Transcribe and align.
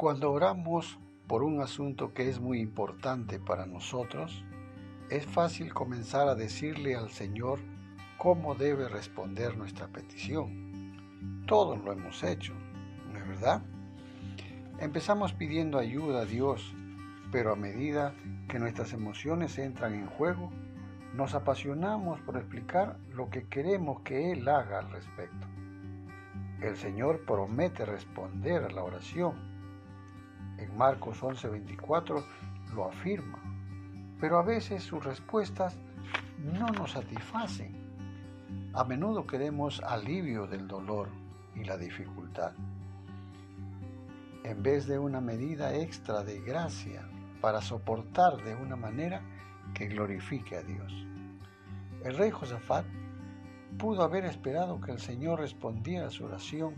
Cuando 0.00 0.32
oramos 0.32 0.98
por 1.26 1.42
un 1.42 1.60
asunto 1.60 2.14
que 2.14 2.30
es 2.30 2.40
muy 2.40 2.58
importante 2.58 3.38
para 3.38 3.66
nosotros, 3.66 4.42
es 5.10 5.26
fácil 5.26 5.74
comenzar 5.74 6.26
a 6.26 6.34
decirle 6.34 6.96
al 6.96 7.10
Señor 7.10 7.58
cómo 8.16 8.54
debe 8.54 8.88
responder 8.88 9.58
nuestra 9.58 9.88
petición. 9.88 11.44
Todos 11.46 11.84
lo 11.84 11.92
hemos 11.92 12.22
hecho, 12.22 12.54
¿no 13.12 13.18
es 13.18 13.28
verdad? 13.28 13.62
Empezamos 14.78 15.34
pidiendo 15.34 15.78
ayuda 15.78 16.22
a 16.22 16.24
Dios, 16.24 16.74
pero 17.30 17.52
a 17.52 17.56
medida 17.56 18.14
que 18.48 18.58
nuestras 18.58 18.94
emociones 18.94 19.58
entran 19.58 19.92
en 19.92 20.06
juego, 20.06 20.50
nos 21.12 21.34
apasionamos 21.34 22.22
por 22.22 22.38
explicar 22.38 22.96
lo 23.12 23.28
que 23.28 23.48
queremos 23.48 24.00
que 24.00 24.32
Él 24.32 24.48
haga 24.48 24.78
al 24.78 24.90
respecto. 24.92 25.46
El 26.62 26.78
Señor 26.78 27.26
promete 27.26 27.84
responder 27.84 28.64
a 28.64 28.70
la 28.70 28.82
oración 28.82 29.59
en 30.60 30.76
Marcos 30.76 31.22
11:24 31.22 32.22
lo 32.74 32.84
afirma, 32.86 33.38
pero 34.20 34.38
a 34.38 34.42
veces 34.42 34.82
sus 34.82 35.04
respuestas 35.04 35.76
no 36.38 36.66
nos 36.68 36.92
satisfacen. 36.92 37.74
A 38.72 38.84
menudo 38.84 39.26
queremos 39.26 39.80
alivio 39.82 40.46
del 40.46 40.68
dolor 40.68 41.08
y 41.56 41.64
la 41.64 41.76
dificultad, 41.76 42.52
en 44.44 44.62
vez 44.62 44.86
de 44.86 44.98
una 44.98 45.20
medida 45.20 45.74
extra 45.74 46.22
de 46.22 46.40
gracia 46.40 47.08
para 47.40 47.60
soportar 47.60 48.36
de 48.44 48.54
una 48.54 48.76
manera 48.76 49.22
que 49.74 49.86
glorifique 49.86 50.56
a 50.56 50.62
Dios. 50.62 50.92
El 52.04 52.16
rey 52.16 52.30
Josafat 52.30 52.84
pudo 53.78 54.02
haber 54.02 54.24
esperado 54.24 54.80
que 54.80 54.92
el 54.92 55.00
Señor 55.00 55.40
respondiera 55.40 56.06
a 56.06 56.10
su 56.10 56.24
oración 56.24 56.74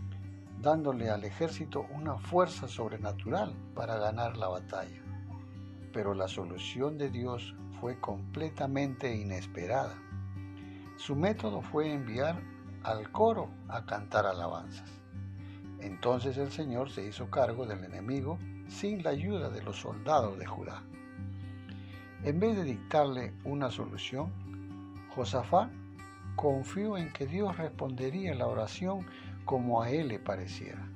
dándole 0.59 1.09
al 1.09 1.23
ejército 1.23 1.85
una 1.93 2.17
fuerza 2.17 2.67
sobrenatural 2.67 3.53
para 3.75 3.97
ganar 3.97 4.37
la 4.37 4.47
batalla. 4.47 5.01
Pero 5.91 6.13
la 6.13 6.27
solución 6.27 6.97
de 6.97 7.09
Dios 7.09 7.55
fue 7.79 7.99
completamente 7.99 9.13
inesperada. 9.13 9.95
Su 10.97 11.15
método 11.15 11.61
fue 11.61 11.91
enviar 11.91 12.41
al 12.83 13.11
coro 13.11 13.49
a 13.67 13.85
cantar 13.85 14.25
alabanzas. 14.25 14.89
Entonces 15.79 16.37
el 16.37 16.51
Señor 16.51 16.89
se 16.89 17.05
hizo 17.05 17.29
cargo 17.29 17.65
del 17.65 17.83
enemigo 17.83 18.39
sin 18.69 19.03
la 19.03 19.09
ayuda 19.09 19.49
de 19.49 19.61
los 19.61 19.77
soldados 19.77 20.39
de 20.39 20.45
Judá. 20.45 20.81
En 22.23 22.39
vez 22.39 22.55
de 22.55 22.63
dictarle 22.63 23.33
una 23.43 23.69
solución, 23.69 24.31
Josafá 25.13 25.69
confió 26.35 26.97
en 26.97 27.11
que 27.11 27.27
Dios 27.27 27.57
respondería 27.57 28.33
la 28.33 28.47
oración 28.47 29.05
como 29.45 29.81
a 29.81 29.89
Él 29.89 30.09
le 30.09 30.19
pareciera. 30.19 30.87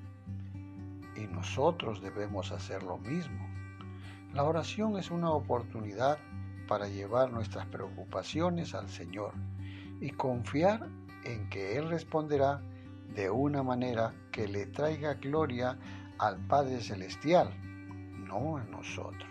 Y 1.16 1.28
nosotros 1.28 2.02
debemos 2.02 2.52
hacer 2.52 2.84
lo 2.84 2.98
mismo. 2.98 3.48
La 4.34 4.44
oración 4.44 4.98
es 4.98 5.10
una 5.10 5.32
oportunidad 5.32 6.20
para 6.68 6.88
llevar 6.88 7.32
nuestras 7.32 7.66
preocupaciones 7.68 8.76
al 8.76 8.90
Señor 8.90 9.34
y 10.00 10.12
confiar 10.12 10.88
en 11.24 11.50
que 11.50 11.78
Él 11.78 11.90
responderá 11.90 12.62
de 13.16 13.30
una 13.30 13.64
manera 13.64 14.14
que 14.32 14.48
le 14.48 14.68
traiga 14.68 15.16
gloria 15.16 15.78
al 16.20 16.38
Padre 16.48 16.82
Celestial, 16.82 17.52
no 18.28 18.58
a 18.58 18.64
nosotros. 18.66 19.30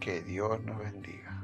Que 0.00 0.20
Dios 0.22 0.62
nos 0.64 0.78
bendiga. 0.78 1.42